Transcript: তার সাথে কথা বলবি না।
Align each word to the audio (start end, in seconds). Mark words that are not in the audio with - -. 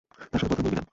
তার 0.31 0.39
সাথে 0.39 0.53
কথা 0.53 0.63
বলবি 0.63 0.75
না। 0.75 0.83